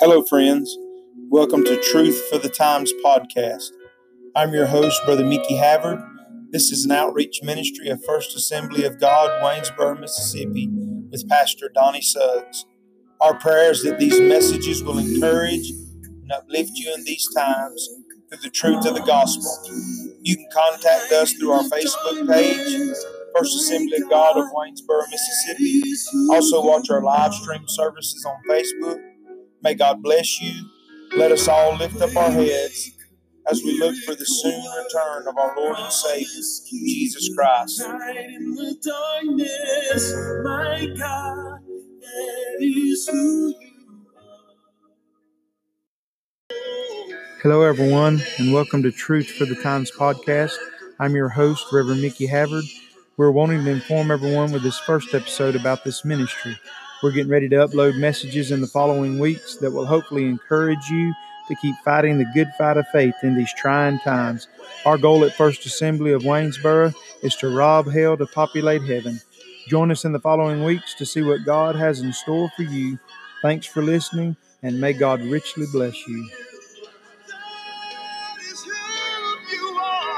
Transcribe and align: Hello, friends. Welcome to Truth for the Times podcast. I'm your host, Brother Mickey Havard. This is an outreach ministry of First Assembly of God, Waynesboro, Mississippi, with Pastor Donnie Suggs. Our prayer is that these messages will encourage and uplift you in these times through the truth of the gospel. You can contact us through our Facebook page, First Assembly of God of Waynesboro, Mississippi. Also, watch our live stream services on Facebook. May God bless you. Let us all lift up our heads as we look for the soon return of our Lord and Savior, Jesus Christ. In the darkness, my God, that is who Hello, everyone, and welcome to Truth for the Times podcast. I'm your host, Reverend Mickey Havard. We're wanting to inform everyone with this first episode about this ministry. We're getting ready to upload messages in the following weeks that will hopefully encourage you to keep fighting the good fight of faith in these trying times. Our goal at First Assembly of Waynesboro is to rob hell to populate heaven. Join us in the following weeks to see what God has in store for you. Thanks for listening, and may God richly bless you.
Hello, 0.00 0.22
friends. 0.22 0.78
Welcome 1.28 1.62
to 1.64 1.78
Truth 1.78 2.30
for 2.30 2.38
the 2.38 2.48
Times 2.48 2.90
podcast. 3.04 3.68
I'm 4.34 4.54
your 4.54 4.64
host, 4.64 4.98
Brother 5.04 5.26
Mickey 5.26 5.56
Havard. 5.56 6.00
This 6.52 6.72
is 6.72 6.86
an 6.86 6.92
outreach 6.92 7.40
ministry 7.42 7.90
of 7.90 8.02
First 8.06 8.34
Assembly 8.34 8.86
of 8.86 8.98
God, 8.98 9.42
Waynesboro, 9.42 10.00
Mississippi, 10.00 10.70
with 11.10 11.28
Pastor 11.28 11.70
Donnie 11.74 12.00
Suggs. 12.00 12.64
Our 13.20 13.34
prayer 13.34 13.72
is 13.72 13.82
that 13.82 13.98
these 13.98 14.18
messages 14.18 14.82
will 14.82 14.96
encourage 14.96 15.68
and 15.68 16.32
uplift 16.32 16.70
you 16.76 16.94
in 16.94 17.04
these 17.04 17.28
times 17.36 17.86
through 18.30 18.38
the 18.42 18.48
truth 18.48 18.86
of 18.86 18.94
the 18.94 19.02
gospel. 19.02 19.52
You 20.22 20.34
can 20.34 20.48
contact 20.50 21.12
us 21.12 21.34
through 21.34 21.50
our 21.50 21.64
Facebook 21.64 22.26
page, 22.26 22.96
First 23.36 23.54
Assembly 23.54 23.98
of 24.02 24.08
God 24.08 24.38
of 24.38 24.46
Waynesboro, 24.46 25.02
Mississippi. 25.10 25.82
Also, 26.30 26.64
watch 26.64 26.88
our 26.88 27.02
live 27.02 27.34
stream 27.34 27.64
services 27.66 28.24
on 28.24 28.38
Facebook. 28.48 29.09
May 29.62 29.74
God 29.74 30.02
bless 30.02 30.40
you. 30.40 30.52
Let 31.16 31.32
us 31.32 31.46
all 31.46 31.76
lift 31.76 32.00
up 32.00 32.16
our 32.16 32.30
heads 32.30 32.92
as 33.50 33.62
we 33.62 33.78
look 33.78 33.94
for 34.06 34.14
the 34.14 34.24
soon 34.24 34.54
return 34.54 35.28
of 35.28 35.36
our 35.36 35.54
Lord 35.54 35.76
and 35.78 35.92
Savior, 35.92 36.42
Jesus 36.70 37.28
Christ. 37.36 37.82
In 37.82 38.54
the 38.54 38.76
darkness, 38.82 40.14
my 40.42 40.86
God, 40.98 41.60
that 42.00 42.56
is 42.60 43.06
who 43.08 43.54
Hello, 47.42 47.62
everyone, 47.62 48.22
and 48.38 48.54
welcome 48.54 48.82
to 48.82 48.90
Truth 48.90 49.30
for 49.30 49.44
the 49.44 49.56
Times 49.56 49.90
podcast. 49.90 50.56
I'm 50.98 51.14
your 51.14 51.30
host, 51.30 51.66
Reverend 51.70 52.00
Mickey 52.00 52.26
Havard. 52.26 52.64
We're 53.18 53.30
wanting 53.30 53.64
to 53.64 53.70
inform 53.70 54.10
everyone 54.10 54.52
with 54.52 54.62
this 54.62 54.78
first 54.78 55.14
episode 55.14 55.54
about 55.54 55.84
this 55.84 56.04
ministry. 56.04 56.58
We're 57.02 57.12
getting 57.12 57.30
ready 57.30 57.48
to 57.48 57.56
upload 57.56 57.96
messages 57.96 58.50
in 58.50 58.60
the 58.60 58.66
following 58.66 59.18
weeks 59.18 59.56
that 59.56 59.70
will 59.70 59.86
hopefully 59.86 60.26
encourage 60.26 60.86
you 60.90 61.14
to 61.48 61.54
keep 61.56 61.74
fighting 61.84 62.18
the 62.18 62.30
good 62.34 62.48
fight 62.58 62.76
of 62.76 62.86
faith 62.92 63.14
in 63.22 63.36
these 63.36 63.52
trying 63.54 63.98
times. 64.00 64.48
Our 64.84 64.98
goal 64.98 65.24
at 65.24 65.34
First 65.34 65.64
Assembly 65.64 66.12
of 66.12 66.22
Waynesboro 66.22 66.92
is 67.22 67.36
to 67.36 67.48
rob 67.48 67.90
hell 67.90 68.18
to 68.18 68.26
populate 68.26 68.82
heaven. 68.82 69.20
Join 69.68 69.90
us 69.90 70.04
in 70.04 70.12
the 70.12 70.20
following 70.20 70.62
weeks 70.62 70.94
to 70.96 71.06
see 71.06 71.22
what 71.22 71.44
God 71.46 71.74
has 71.74 72.00
in 72.00 72.12
store 72.12 72.50
for 72.54 72.62
you. 72.64 72.98
Thanks 73.40 73.66
for 73.66 73.82
listening, 73.82 74.36
and 74.62 74.78
may 74.80 74.92
God 74.92 75.22
richly 75.22 75.66
bless 75.72 76.06
you. 76.06 76.28